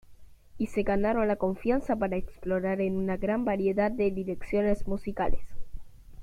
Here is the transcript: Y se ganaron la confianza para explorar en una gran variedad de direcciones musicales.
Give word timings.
Y 0.57 0.65
se 0.65 0.81
ganaron 0.81 1.27
la 1.27 1.35
confianza 1.35 1.95
para 1.95 2.15
explorar 2.17 2.81
en 2.81 2.97
una 2.97 3.17
gran 3.17 3.45
variedad 3.45 3.91
de 3.91 4.09
direcciones 4.09 4.87
musicales. 4.87 5.47